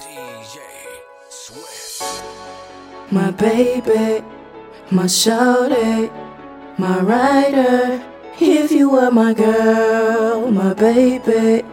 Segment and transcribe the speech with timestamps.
[0.00, 0.58] DJ
[1.28, 2.22] Swift.
[3.10, 4.24] My baby,
[4.90, 6.10] my shawty,
[6.78, 8.02] my rider.
[8.40, 11.64] If you were my girl, my baby,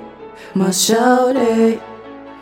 [0.56, 1.80] my shawty,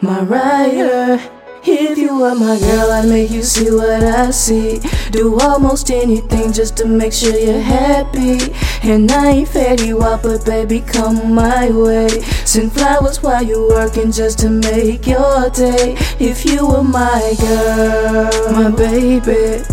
[0.02, 1.20] my rider.
[1.66, 4.82] If you were my girl, I'd make you see what I see.
[5.11, 8.54] Do almost anything just to make sure you're happy.
[8.83, 12.10] And I ain't Fetty Wap, but baby, come my way.
[12.43, 15.96] Send flowers while you're working just to make your day.
[16.19, 19.64] If you were my girl, my baby,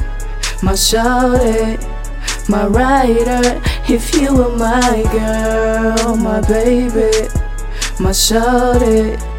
[0.62, 1.76] my shawty,
[2.48, 3.60] my rider.
[3.88, 7.28] If you were my girl, my baby,
[7.98, 9.29] my shawty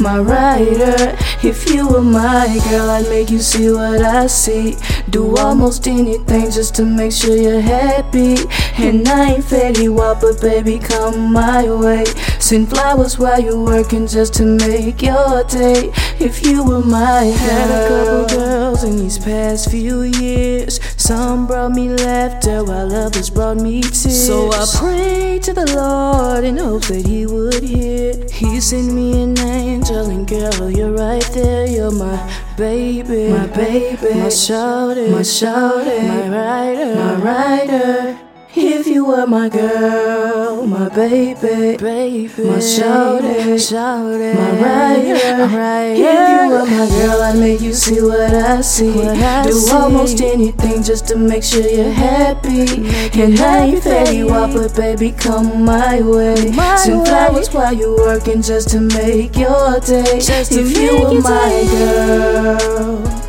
[0.00, 1.16] my rider.
[1.42, 4.76] If you were my girl, I'd make you see what I see.
[5.10, 8.36] Do almost anything just to make sure you're happy.
[8.78, 12.04] And I ain't Fetty Wap, but baby, come my way.
[12.38, 15.92] Send flowers while you're working just to make your day.
[16.18, 17.56] If you were my girl.
[17.56, 20.80] Had a couple girls in these past few years.
[20.96, 24.26] Some brought me laughter while others brought me tears.
[24.26, 28.05] So I prayed to the Lord in hopes that He would hear.
[28.36, 31.66] He sent me an angel, and girl, you're right there.
[31.66, 32.18] You're my
[32.58, 38.25] baby, my baby, my shouty, my shouty, my rider, my rider.
[38.58, 45.92] If you were my girl, my baby, baby, my shouty, shouty, my rider, rider.
[45.94, 48.92] If you were my girl, I'd make you see what I see.
[48.92, 49.70] What I Do see.
[49.72, 52.88] almost anything just to make sure you're happy.
[53.20, 56.50] And I ain't Fetty Wap, but baby, come my way.
[56.52, 60.18] My Send flowers while you're working just to make your day.
[60.18, 61.68] Just if you were my day.
[61.68, 63.22] girl,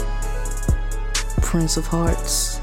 [1.41, 2.56] Prince of Hearts.